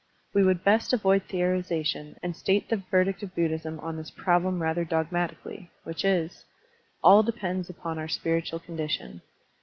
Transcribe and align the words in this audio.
We 0.33 0.41
would 0.43 0.63
best 0.63 0.93
avoid 0.93 1.27
theorization 1.27 2.17
and 2.23 2.35
state 2.35 2.69
the 2.69 2.81
verdict 2.89 3.21
of 3.21 3.35
Buddhism 3.35 3.79
on 3.81 3.97
this 3.97 4.09
problem 4.09 4.59
rather 4.59 4.83
dogmatically, 4.83 5.69
which 5.83 6.03
is: 6.03 6.43
All 7.03 7.21
depends 7.21 7.69
upon 7.69 7.99
our 7.99 8.07
spiritual 8.07 8.57
condition. 8.61 9.21